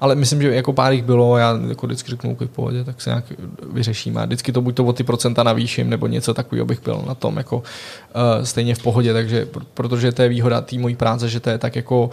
Ale 0.00 0.14
myslím, 0.14 0.42
že 0.42 0.54
jako 0.54 0.72
pár 0.72 0.92
jich 0.92 1.02
bylo, 1.02 1.36
já 1.36 1.58
jako 1.68 1.86
vždycky 1.86 2.10
řeknu, 2.10 2.36
v 2.40 2.46
pohodě, 2.46 2.84
tak 2.84 3.00
se 3.00 3.10
nějak 3.10 3.24
vyřešíme. 3.72 4.20
A 4.20 4.24
vždycky 4.24 4.52
to 4.52 4.60
buď 4.60 4.74
to 4.74 4.84
o 4.84 4.92
ty 4.92 5.04
procenta 5.04 5.42
navýším, 5.42 5.90
nebo 5.90 6.06
něco 6.06 6.34
takového 6.34 6.66
bych 6.66 6.82
byl 6.82 7.04
na 7.06 7.14
tom 7.14 7.36
jako 7.36 7.56
uh, 7.56 8.44
stejně 8.44 8.74
v 8.74 8.82
pohodě, 8.82 9.12
takže 9.12 9.48
protože 9.74 10.12
to 10.12 10.22
je 10.22 10.28
výhoda 10.28 10.60
té 10.60 10.78
mojí 10.78 10.96
práce, 10.96 11.28
že 11.28 11.40
to 11.40 11.50
je 11.50 11.58
tak 11.58 11.76
jako 11.76 12.10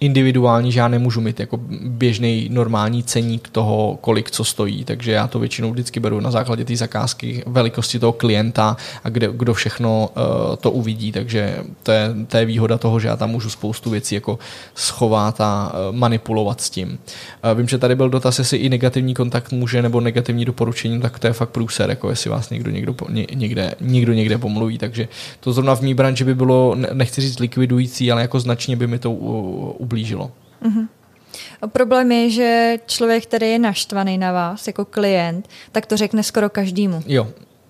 individuální, 0.00 0.72
že 0.72 0.80
já 0.80 0.88
nemůžu 0.88 1.20
mít 1.20 1.40
jako 1.40 1.60
běžný 1.82 2.48
normální 2.52 3.02
ceník 3.02 3.48
toho, 3.48 3.98
kolik 4.00 4.30
co 4.30 4.44
stojí, 4.44 4.84
takže 4.84 5.12
já 5.12 5.26
to 5.26 5.38
většinou 5.38 5.70
vždycky 5.70 6.00
beru 6.00 6.20
na 6.20 6.30
základě 6.30 6.64
té 6.64 6.76
zakázky, 6.76 7.42
velikosti 7.46 7.98
toho 7.98 8.12
klienta 8.12 8.76
a 9.04 9.08
kde, 9.08 9.28
kdo 9.32 9.54
všechno 9.54 10.08
uh, 10.16 10.56
to 10.56 10.70
uvidí, 10.70 11.12
takže 11.12 11.56
to 11.82 11.92
je, 11.92 12.14
to 12.26 12.36
je 12.36 12.44
výhoda 12.44 12.78
toho, 12.78 13.00
že 13.00 13.08
já 13.08 13.16
tam 13.16 13.30
můžu 13.30 13.50
spoustu 13.50 13.90
věcí 13.90 14.14
jako 14.14 14.38
schovat 14.74 15.40
a 15.40 15.72
uh, 15.72 15.96
manipulovat 15.96 16.60
s 16.60 16.70
tím. 16.70 16.88
Uh, 16.88 17.58
vím, 17.58 17.68
že 17.68 17.78
tady 17.78 17.94
byl 17.94 18.10
dotaz, 18.10 18.38
jestli 18.38 18.58
i 18.58 18.68
negativní 18.68 19.14
kontakt 19.14 19.52
může 19.52 19.82
nebo 19.82 20.00
negativní 20.00 20.44
doporučení, 20.44 21.00
tak 21.00 21.18
to 21.18 21.26
je 21.26 21.32
fakt 21.32 21.50
průser, 21.50 21.90
jako 21.90 22.10
jestli 22.10 22.30
vás 22.30 22.50
někdo 22.50 22.70
někdo, 22.70 22.94
někde, 23.34 23.74
někdo 23.80 24.12
někde 24.12 24.38
pomluví, 24.38 24.78
takže 24.78 25.08
to 25.40 25.52
zrovna 25.52 25.76
v 25.76 25.80
mý 25.80 25.94
branži 25.94 26.24
by 26.24 26.34
bylo, 26.34 26.76
nechci 26.92 27.20
říct 27.20 27.38
likvidující, 27.38 28.12
ale 28.12 28.22
jako 28.22 28.40
značně 28.40 28.76
by 28.76 28.86
mi 28.86 28.98
to 28.98 29.10
ublížilo. 29.84 30.30
Mm-hmm. 30.64 30.88
Problém 31.72 32.12
je, 32.12 32.30
že 32.30 32.76
člověk, 32.86 33.22
který 33.22 33.50
je 33.50 33.58
naštvaný 33.58 34.18
na 34.18 34.32
vás 34.32 34.66
jako 34.66 34.84
klient, 34.84 35.48
tak 35.72 35.86
to 35.86 35.96
řekne 35.96 36.22
skoro 36.22 36.48
každému. 36.48 37.02
Jo, 37.06 37.26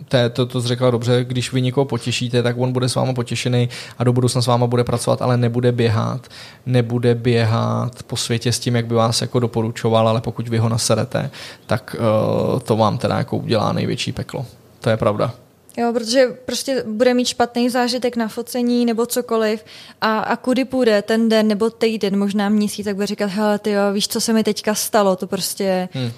to, 0.08 0.30
to, 0.30 0.46
to 0.46 0.60
řekla 0.60 0.90
dobře, 0.90 1.24
když 1.24 1.52
vy 1.52 1.62
někoho 1.62 1.84
potěšíte, 1.84 2.42
tak 2.42 2.58
on 2.58 2.72
bude 2.72 2.88
s 2.88 2.94
váma 2.94 3.12
potěšený 3.12 3.68
a 3.98 4.04
do 4.04 4.12
budoucna 4.12 4.42
s 4.42 4.46
váma 4.46 4.66
bude 4.66 4.84
pracovat, 4.84 5.22
ale 5.22 5.36
nebude 5.36 5.72
běhat, 5.72 6.28
nebude 6.66 7.14
běhat 7.14 8.02
po 8.02 8.16
světě 8.16 8.52
s 8.52 8.58
tím, 8.58 8.76
jak 8.76 8.86
by 8.86 8.94
vás 8.94 9.20
jako 9.20 9.40
doporučoval, 9.40 10.08
ale 10.08 10.20
pokud 10.20 10.48
vy 10.48 10.58
ho 10.58 10.68
naserete, 10.68 11.30
tak 11.66 11.96
uh, 11.98 12.60
to 12.60 12.76
vám 12.76 12.98
teda 12.98 13.18
jako 13.18 13.36
udělá 13.36 13.72
největší 13.72 14.12
peklo. 14.12 14.46
To 14.80 14.90
je 14.90 14.96
pravda. 14.96 15.34
Jo, 15.76 15.92
protože 15.92 16.26
prostě 16.44 16.84
bude 16.86 17.14
mít 17.14 17.28
špatný 17.28 17.70
zážitek 17.70 18.16
na 18.16 18.28
focení 18.28 18.86
nebo 18.86 19.06
cokoliv 19.06 19.64
a, 20.00 20.18
a 20.18 20.36
kudy 20.36 20.64
půjde 20.64 21.02
ten 21.02 21.28
den 21.28 21.48
nebo 21.48 21.70
týden, 21.70 22.18
možná 22.18 22.48
měsíc, 22.48 22.84
tak 22.84 22.94
bude 22.94 23.06
říkat, 23.06 23.26
hele, 23.26 23.58
ty 23.58 23.70
jo, 23.70 23.82
víš, 23.92 24.08
co 24.08 24.20
se 24.20 24.32
mi 24.32 24.44
teďka 24.44 24.74
stalo, 24.74 25.16
to 25.16 25.26
prostě, 25.26 25.88
hmm. 25.92 26.10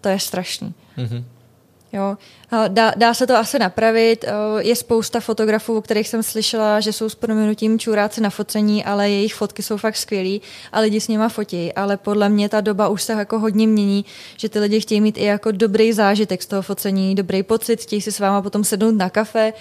to 0.00 0.08
je 0.08 0.18
strašný. 0.18 0.74
Hmm. 0.96 1.24
Jo. 1.92 2.16
Dá, 2.68 2.92
dá 2.96 3.14
se 3.14 3.26
to 3.26 3.36
asi 3.36 3.58
napravit. 3.58 4.24
Je 4.58 4.76
spousta 4.76 5.20
fotografů, 5.20 5.76
o 5.76 5.82
kterých 5.82 6.08
jsem 6.08 6.22
slyšela, 6.22 6.80
že 6.80 6.92
jsou 6.92 7.08
s 7.08 7.14
proměnutím 7.14 7.78
čuráci 7.78 8.20
na 8.20 8.30
focení, 8.30 8.84
ale 8.84 9.10
jejich 9.10 9.34
fotky 9.34 9.62
jsou 9.62 9.76
fakt 9.76 9.96
skvělý 9.96 10.42
a 10.72 10.80
lidi 10.80 11.00
s 11.00 11.08
nima 11.08 11.28
fotí. 11.28 11.72
Ale 11.72 11.96
podle 11.96 12.28
mě 12.28 12.48
ta 12.48 12.60
doba 12.60 12.88
už 12.88 13.02
se 13.02 13.12
jako 13.12 13.38
hodně 13.38 13.66
mění, 13.66 14.04
že 14.36 14.48
ty 14.48 14.58
lidi 14.58 14.80
chtějí 14.80 15.00
mít 15.00 15.18
i 15.18 15.24
jako 15.24 15.52
dobrý 15.52 15.92
zážitek 15.92 16.42
z 16.42 16.46
toho 16.46 16.62
focení, 16.62 17.14
dobrý 17.14 17.42
pocit, 17.42 17.82
chtějí 17.82 18.02
si 18.02 18.12
s 18.12 18.20
váma 18.20 18.42
potom 18.42 18.64
sednout 18.64 18.94
na 18.94 19.10
kafe. 19.10 19.52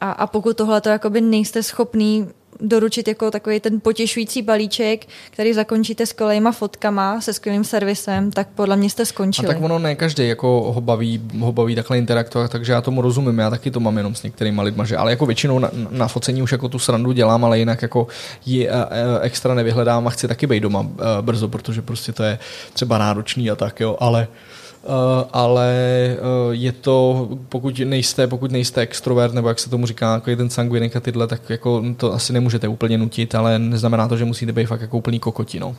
A, 0.00 0.10
a 0.10 0.26
pokud 0.26 0.56
tohle 0.56 0.80
to 0.80 0.90
nejste 1.20 1.62
schopný 1.62 2.28
doručit 2.60 3.08
jako 3.08 3.30
takový 3.30 3.60
ten 3.60 3.80
potěšující 3.80 4.42
balíček, 4.42 5.06
který 5.30 5.52
zakončíte 5.52 6.06
s 6.06 6.12
kolejima 6.12 6.52
fotkama, 6.52 7.20
se 7.20 7.32
skvělým 7.32 7.64
servisem, 7.64 8.30
tak 8.30 8.48
podle 8.54 8.76
mě 8.76 8.90
jste 8.90 9.06
skončili. 9.06 9.48
A 9.48 9.52
tak 9.52 9.62
ono 9.62 9.78
ne 9.78 9.94
každý 9.94 10.28
jako 10.28 10.72
ho 10.72 10.80
baví, 10.80 11.20
ho 11.38 11.52
baví 11.52 11.74
takhle 11.74 11.98
interaktovat, 11.98 12.50
takže 12.50 12.72
já 12.72 12.80
tomu 12.80 13.02
rozumím, 13.02 13.38
já 13.38 13.50
taky 13.50 13.70
to 13.70 13.80
mám 13.80 13.96
jenom 13.96 14.14
s 14.14 14.22
některými 14.22 14.62
lidmi, 14.62 14.82
že, 14.86 14.96
ale 14.96 15.10
jako 15.10 15.26
většinou 15.26 15.58
na, 15.58 15.70
na 15.90 16.08
focení 16.08 16.42
už 16.42 16.52
jako 16.52 16.68
tu 16.68 16.78
srandu 16.78 17.12
dělám, 17.12 17.44
ale 17.44 17.58
jinak 17.58 17.82
jako 17.82 18.06
ji 18.46 18.68
uh, 18.68 18.74
extra 19.20 19.54
nevyhledám 19.54 20.06
a 20.06 20.10
chci 20.10 20.28
taky 20.28 20.46
být 20.46 20.60
doma 20.60 20.80
uh, 20.80 20.88
brzo, 21.20 21.48
protože 21.48 21.82
prostě 21.82 22.12
to 22.12 22.22
je 22.22 22.38
třeba 22.72 22.98
náročný 22.98 23.50
a 23.50 23.56
tak, 23.56 23.80
jo, 23.80 23.96
ale 24.00 24.28
Uh, 24.30 24.61
ale 25.32 25.72
uh, 26.18 26.54
je 26.54 26.72
to, 26.72 27.28
pokud 27.48 27.78
nejste, 27.78 28.26
pokud 28.26 28.50
nejste 28.50 28.80
extrovert, 28.80 29.34
nebo 29.34 29.48
jak 29.48 29.58
se 29.58 29.70
tomu 29.70 29.86
říká, 29.86 30.14
jako 30.14 30.30
jeden 30.30 30.50
sangvinik 30.50 30.96
a 30.96 31.00
tyhle, 31.00 31.26
tak 31.26 31.50
jako 31.50 31.82
to 31.96 32.12
asi 32.12 32.32
nemůžete 32.32 32.68
úplně 32.68 32.98
nutit, 32.98 33.34
ale 33.34 33.58
neznamená 33.58 34.08
to, 34.08 34.16
že 34.16 34.24
musíte 34.24 34.52
být 34.52 34.66
fakt 34.66 34.80
jako 34.80 34.98
úplný 34.98 35.18
kokoti, 35.20 35.60
no. 35.60 35.76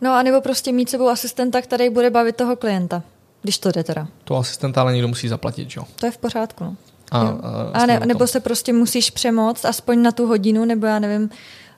No 0.00 0.14
a 0.14 0.22
nebo 0.22 0.40
prostě 0.40 0.72
mít 0.72 0.90
sebou 0.90 1.08
asistenta, 1.08 1.62
který 1.62 1.90
bude 1.90 2.10
bavit 2.10 2.36
toho 2.36 2.56
klienta, 2.56 3.02
když 3.42 3.58
to 3.58 3.72
jde 3.72 3.84
teda. 3.84 4.08
To 4.24 4.36
asistenta 4.36 4.80
ale 4.80 4.92
někdo 4.92 5.08
musí 5.08 5.28
zaplatit, 5.28 5.68
jo? 5.76 5.84
To 6.00 6.06
je 6.06 6.12
v 6.12 6.18
pořádku, 6.18 6.64
no. 6.64 6.76
A, 7.10 7.20
a, 7.20 7.70
a 7.72 7.86
ne, 7.86 8.00
nebo 8.00 8.26
se 8.26 8.40
prostě 8.40 8.72
musíš 8.72 9.10
přemoct 9.10 9.64
aspoň 9.64 10.02
na 10.02 10.12
tu 10.12 10.26
hodinu, 10.26 10.64
nebo 10.64 10.86
já 10.86 10.98
nevím, 10.98 11.30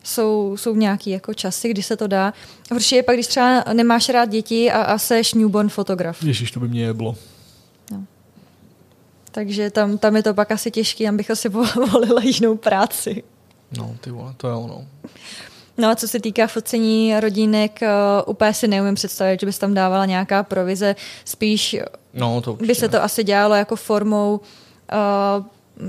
jsou, 0.05 0.57
jsou 0.57 0.75
nějaký 0.75 1.11
jako 1.11 1.35
časy, 1.35 1.69
kdy 1.69 1.83
se 1.83 1.97
to 1.97 2.07
dá. 2.07 2.33
Horší 2.73 2.97
je 2.97 3.03
pak, 3.03 3.17
když 3.17 3.27
třeba 3.27 3.65
nemáš 3.73 4.09
rád 4.09 4.29
děti 4.29 4.71
a, 4.71 4.83
a 4.83 4.99
seš 4.99 5.35
newborn 5.35 5.69
fotograf. 5.69 6.23
Ježíš, 6.23 6.51
to 6.51 6.61
by 6.61 6.69
mě 6.69 6.93
bylo. 6.93 7.15
No. 7.91 8.05
Takže 9.31 9.71
tam, 9.71 9.99
tam 9.99 10.17
je 10.17 10.23
to 10.23 10.35
pak 10.35 10.51
asi 10.51 10.71
těžký, 10.71 11.05
tam 11.05 11.17
bych 11.17 11.31
asi 11.31 11.49
volila 11.93 12.23
jinou 12.25 12.57
práci. 12.57 13.23
No, 13.79 13.97
ty 14.01 14.11
vole, 14.11 14.35
to 14.37 14.49
je 14.49 14.55
ono. 14.55 14.87
No 15.79 15.89
a 15.89 15.95
co 15.95 16.09
se 16.09 16.21
týká 16.21 16.47
focení 16.47 17.21
rodínek, 17.21 17.81
uh, 17.83 17.89
úplně 18.27 18.55
si 18.55 18.69
neumím 18.69 18.95
představit, 18.95 19.41
že 19.41 19.47
bys 19.47 19.59
tam 19.59 19.75
dávala 19.75 20.07
nějaká 20.07 20.43
provize, 20.43 20.97
spíš 21.25 21.77
no, 22.15 22.41
to 22.41 22.55
by 22.55 22.75
se 22.75 22.89
to 22.89 23.03
asi 23.03 23.25
dělalo 23.25 23.55
jako 23.55 23.77
formou 23.77 24.41
uh, 24.41 25.45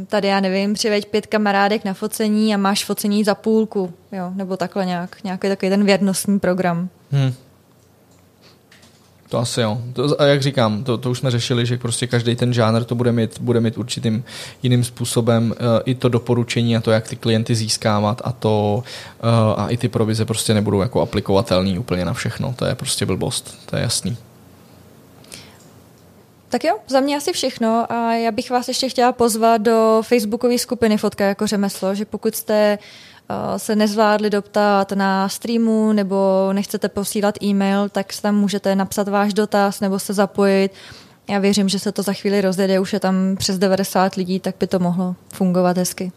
tady 0.08 0.28
já 0.28 0.40
nevím, 0.40 0.74
přiveď 0.74 1.06
pět 1.06 1.28
kamarádek 1.28 1.86
na 1.86 1.94
focení 1.94 2.54
a 2.54 2.58
máš 2.58 2.86
focení 2.86 3.24
za 3.24 3.36
půlku, 3.36 3.94
jo, 4.12 4.32
nebo 4.36 4.58
takhle 4.58 4.86
nějak, 4.86 5.24
nějaký 5.24 5.48
takový 5.48 5.70
ten 5.70 5.86
věrnostní 5.86 6.40
program. 6.40 6.90
Hmm. 7.12 7.34
To 9.30 9.40
asi 9.40 9.62
jo. 9.62 9.82
To, 9.94 10.22
a 10.22 10.26
jak 10.26 10.42
říkám, 10.42 10.84
to, 10.84 10.98
to 10.98 11.12
už 11.12 11.20
jsme 11.20 11.32
řešili, 11.32 11.66
že 11.66 11.78
prostě 11.78 12.08
každý 12.08 12.36
ten 12.36 12.54
žánr 12.54 12.84
to 12.84 12.96
bude 12.96 13.12
mít, 13.12 13.40
bude 13.40 13.60
mít 13.60 13.78
určitým 13.78 14.24
jiným 14.64 14.84
způsobem 14.84 15.52
uh, 15.52 15.68
i 15.86 15.96
to 15.96 16.10
doporučení 16.10 16.78
a 16.78 16.82
to, 16.82 16.92
jak 16.92 17.08
ty 17.08 17.16
klienty 17.16 17.56
získávat 17.56 18.22
a 18.24 18.32
to 18.32 18.84
uh, 19.24 19.30
a 19.62 19.68
i 19.70 19.78
ty 19.78 19.90
provize 19.90 20.26
prostě 20.26 20.54
nebudou 20.54 20.82
jako 20.82 21.02
aplikovatelný 21.02 21.80
úplně 21.80 22.06
na 22.06 22.14
všechno. 22.14 22.54
To 22.58 22.66
je 22.66 22.76
prostě 22.76 23.06
blbost, 23.06 23.58
to 23.66 23.76
je 23.76 23.82
jasný. 23.82 24.18
Tak 26.52 26.64
jo, 26.64 26.78
za 26.88 27.00
mě 27.00 27.18
asi 27.18 27.34
všechno 27.34 27.92
a 27.92 28.14
já 28.14 28.32
bych 28.32 28.50
vás 28.50 28.68
ještě 28.68 28.90
chtěla 28.90 29.12
pozvat 29.12 29.62
do 29.62 30.02
facebookové 30.06 30.58
skupiny 30.58 30.98
Fotka 30.98 31.26
jako 31.26 31.48
řemeslo, 31.48 31.96
že 31.96 32.06
pokud 32.06 32.36
jste 32.36 32.78
uh, 33.30 33.58
se 33.58 33.76
nezvládli 33.76 34.30
doptat 34.30 34.92
na 34.92 35.30
streamu 35.30 35.94
nebo 35.94 36.50
nechcete 36.54 36.90
posílat 36.90 37.44
e-mail, 37.44 37.90
tak 37.90 38.08
tam 38.22 38.36
můžete 38.36 38.76
napsat 38.76 39.08
váš 39.08 39.34
dotaz 39.34 39.80
nebo 39.80 40.00
se 40.00 40.14
zapojit. 40.14 40.72
Já 41.30 41.40
věřím, 41.40 41.70
že 41.70 41.80
se 41.80 41.92
to 41.92 42.02
za 42.02 42.14
chvíli 42.14 42.42
rozjede, 42.42 42.80
už 42.80 42.94
je 42.94 43.00
tam 43.00 43.36
přes 43.38 43.58
90 43.58 44.16
lidí, 44.16 44.40
tak 44.40 44.56
by 44.60 44.68
to 44.68 44.80
mohlo 44.80 45.16
fungovat 45.34 45.78
hezky. 45.78 46.12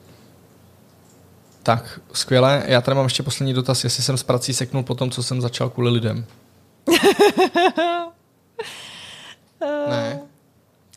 Tak, 1.63 2.01
skvěle. 2.13 2.63
Já 2.67 2.81
tady 2.81 2.95
mám 2.95 3.07
ještě 3.07 3.23
poslední 3.23 3.55
dotaz, 3.55 3.85
jestli 3.85 4.03
jsem 4.03 4.17
s 4.17 4.23
prací 4.23 4.55
seknul 4.55 4.83
po 4.83 4.95
tom, 4.95 5.11
co 5.11 5.23
jsem 5.23 5.41
začal 5.41 5.71
kvůli 5.71 5.91
lidem. 5.91 6.25
Ne. 9.91 10.21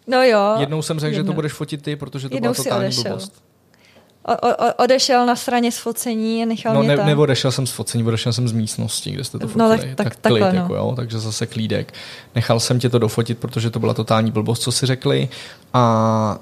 No 0.08 0.24
jo. 0.24 0.56
Jednou 0.60 0.82
jsem 0.82 1.00
řekl, 1.00 1.16
že 1.16 1.24
to 1.24 1.34
budeš 1.34 1.54
fotit 1.54 1.82
ty, 1.82 1.96
protože 1.96 2.30
to 2.30 2.36
Jednou 2.36 2.54
byla 2.54 2.64
totální 2.64 2.86
odešel. 2.86 3.04
blbost. 3.04 3.44
O, 4.28 4.34
o, 4.34 4.74
odešel 4.84 5.26
na 5.26 5.36
straně 5.36 5.72
z 5.72 5.78
focení 5.78 6.44
a 6.44 6.46
nechal 6.46 6.74
no, 6.74 6.80
mě 6.80 6.90
ne, 6.90 6.98
tam. 6.98 7.06
neodešel 7.06 7.52
jsem 7.52 7.68
z 7.68 7.72
focení, 7.72 8.04
odešel 8.04 8.34
jsem 8.34 8.48
z 8.48 8.52
místnosti, 8.52 9.12
kde 9.12 9.24
jste 9.24 9.40
to 9.40 9.48
fotili. 9.48 9.70
No, 9.70 9.78
tak, 9.78 9.96
tak, 9.96 10.16
tak 10.16 10.32
klid, 10.32 10.42
no. 10.42 10.48
jako, 10.48 10.76
jo, 10.76 10.94
takže 10.96 11.20
zase 11.20 11.46
klídek. 11.46 11.94
Nechal 12.36 12.60
jsem 12.60 12.80
tě 12.80 12.90
to 12.90 13.00
dofotit, 13.00 13.38
protože 13.38 13.70
to 13.70 13.80
byla 13.80 13.94
totální 13.94 14.32
blbost, 14.32 14.62
co 14.62 14.72
si 14.72 14.86
řekli. 14.86 15.30
A 15.74 16.40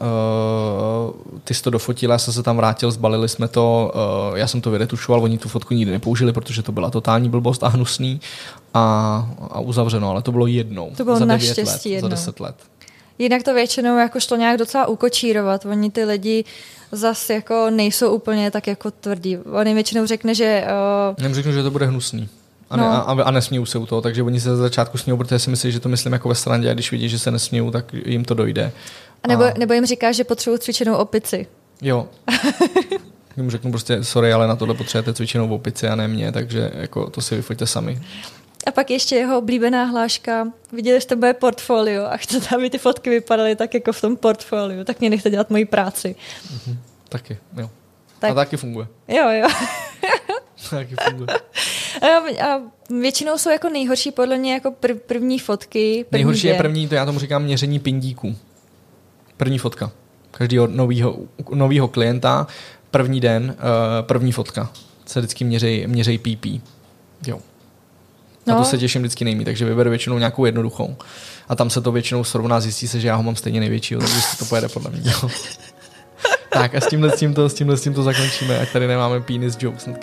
uh, 1.05 1.39
ty 1.43 1.53
jsi 1.53 1.63
to 1.63 1.69
dofotil, 1.69 2.11
já 2.11 2.17
jsem 2.17 2.33
se 2.33 2.43
tam 2.43 2.57
vrátil, 2.57 2.91
zbalili 2.91 3.29
jsme 3.29 3.47
to, 3.47 3.91
uh, 4.31 4.37
já 4.37 4.47
jsem 4.47 4.61
to 4.61 4.71
vyretušoval, 4.71 5.23
oni 5.23 5.37
tu 5.37 5.49
fotku 5.49 5.73
nikdy 5.73 5.91
nepoužili, 5.91 6.33
protože 6.33 6.63
to 6.63 6.71
byla 6.71 6.91
totální 6.91 7.29
blbost 7.29 7.63
a 7.63 7.67
hnusný 7.67 8.21
a, 8.73 9.29
a 9.51 9.59
uzavřeno, 9.59 10.09
ale 10.09 10.21
to 10.21 10.31
bylo 10.31 10.47
jednou. 10.47 10.91
To 10.97 11.03
bylo 11.03 11.17
za 11.17 11.25
naštěstí 11.25 11.89
let, 11.89 11.95
jednou. 11.95 12.09
Za 12.09 12.15
deset 12.15 12.39
let. 12.39 12.55
Jinak 13.19 13.43
to 13.43 13.53
většinou 13.53 13.97
jako 13.97 14.19
šlo 14.19 14.37
nějak 14.37 14.57
docela 14.57 14.87
ukočírovat. 14.87 15.65
Oni 15.65 15.91
ty 15.91 16.03
lidi 16.03 16.43
zas 16.91 17.29
jako 17.29 17.69
nejsou 17.69 18.15
úplně 18.15 18.51
tak 18.51 18.67
jako 18.67 18.91
tvrdí. 18.91 19.37
Oni 19.37 19.73
většinou 19.73 20.05
řekne, 20.05 20.35
že... 20.35 20.63
Uh... 21.09 21.23
Nem 21.23 21.33
řeknu, 21.33 21.51
že 21.51 21.63
to 21.63 21.71
bude 21.71 21.85
hnusný. 21.85 22.29
A, 22.69 22.77
ne, 22.77 22.83
no. 22.83 23.09
a, 23.09 23.23
a 23.23 23.31
nesmíjou 23.31 23.65
se 23.65 23.77
u 23.77 23.85
toho, 23.85 24.01
takže 24.01 24.23
oni 24.23 24.39
se 24.39 24.49
za 24.49 24.55
začátku 24.55 24.97
smějou, 24.97 25.17
protože 25.17 25.39
si 25.39 25.49
myslí, 25.49 25.71
že 25.71 25.79
to 25.79 25.89
myslím 25.89 26.13
jako 26.13 26.29
ve 26.29 26.35
straně 26.35 26.69
a 26.69 26.73
když 26.73 26.91
vidí, 26.91 27.09
že 27.09 27.19
se 27.19 27.31
nesmějou, 27.31 27.71
tak 27.71 27.93
jim 27.93 28.25
to 28.25 28.33
dojde. 28.33 28.71
A 29.23 29.27
nebo, 29.27 29.43
a... 29.43 29.53
nebo 29.57 29.73
jim 29.73 29.85
říká, 29.85 30.11
že 30.11 30.23
potřebují 30.23 30.59
cvičenou 30.59 30.95
opici. 30.95 31.47
Jo. 31.81 32.07
jim 33.37 33.51
řeknu 33.51 33.71
prostě, 33.71 34.03
sorry, 34.03 34.33
ale 34.33 34.47
na 34.47 34.55
tohle 34.55 34.75
potřebujete 34.75 35.13
cvičenou 35.13 35.55
opici 35.55 35.87
a 35.87 35.95
ne 35.95 36.07
mě, 36.07 36.31
takže 36.31 36.71
jako 36.73 37.09
to 37.09 37.21
si 37.21 37.35
vyfoďte 37.35 37.67
sami. 37.67 38.01
A 38.65 38.71
pak 38.71 38.89
ještě 38.89 39.15
jeho 39.15 39.37
oblíbená 39.37 39.83
hláška. 39.83 40.47
Viděli 40.71 41.01
jste 41.01 41.15
moje 41.15 41.33
portfolio 41.33 42.05
a 42.05 42.17
chcete, 42.17 42.55
aby 42.55 42.69
ty 42.69 42.77
fotky 42.77 43.09
vypadaly 43.09 43.55
tak 43.55 43.73
jako 43.73 43.93
v 43.93 44.01
tom 44.01 44.17
portfoliu, 44.17 44.83
tak 44.83 44.99
mě 44.99 45.09
nechte 45.09 45.29
dělat 45.29 45.49
moji 45.49 45.65
práci. 45.65 46.15
Mm-hmm. 46.53 46.77
Taky, 47.09 47.37
jo. 47.57 47.69
Tak. 48.19 48.31
A 48.31 48.33
taky 48.33 48.57
funguje. 48.57 48.87
Jo, 49.07 49.29
jo. 49.29 49.47
taky 50.69 50.95
funguje. 51.09 51.27
A 52.41 52.61
většinou 52.89 53.37
jsou 53.37 53.49
jako 53.49 53.69
nejhorší 53.69 54.11
podle 54.11 54.37
mě 54.37 54.53
jako 54.53 54.71
prv, 54.71 54.97
první 55.01 55.39
fotky. 55.39 56.05
První 56.09 56.17
nejhorší 56.17 56.43
den. 56.47 56.51
je 56.55 56.57
první, 56.57 56.87
to 56.87 56.95
já 56.95 57.05
tomu 57.05 57.19
říkám 57.19 57.43
měření 57.43 57.79
pindíků. 57.79 58.35
První 59.37 59.57
fotka. 59.57 59.91
Každého 60.31 60.67
novýho, 60.67 61.17
novýho 61.53 61.87
klienta, 61.87 62.47
první 62.91 63.19
den, 63.19 63.55
uh, 63.57 64.07
první 64.07 64.31
fotka. 64.31 64.71
Se 65.05 65.19
vždycky 65.19 65.43
měřej, 65.43 65.87
měřej 65.87 66.17
PP. 66.17 66.45
Jo. 67.27 67.39
No. 68.47 68.53
Na 68.53 68.59
to 68.59 68.65
se 68.65 68.77
těším 68.77 69.01
vždycky 69.01 69.25
nejmí, 69.25 69.45
takže 69.45 69.65
vyberu 69.65 69.89
většinou 69.89 70.17
nějakou 70.17 70.45
jednoduchou. 70.45 70.95
A 71.49 71.55
tam 71.55 71.69
se 71.69 71.81
to 71.81 71.91
většinou 71.91 72.23
srovná, 72.23 72.59
zjistí 72.59 72.87
se, 72.87 72.99
že 72.99 73.07
já 73.07 73.15
ho 73.15 73.23
mám 73.23 73.35
stejně 73.35 73.59
největší, 73.59 73.95
takže 73.95 74.21
se 74.21 74.37
to 74.37 74.45
pojede 74.45 74.69
podle 74.69 74.91
mě. 74.91 75.11
tak 76.53 76.75
a 76.75 76.81
s 76.81 76.87
tímhle 76.87 77.11
s 77.11 77.19
tímto, 77.19 77.49
s 77.49 77.53
tímhle 77.53 77.77
s 77.77 77.81
tímto 77.81 78.03
zakončíme, 78.03 78.59
ať 78.59 78.71
tady 78.71 78.87
nemáme 78.87 79.21
penis 79.21 79.57
jokes 79.59 79.87
uh, 79.87 79.93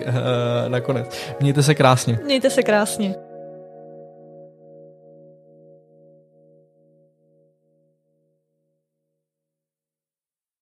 nakonec. 0.68 1.18
Mějte 1.40 1.62
se 1.62 1.74
krásně. 1.74 2.18
Mějte 2.24 2.50
se 2.50 2.62
krásně. 2.62 3.14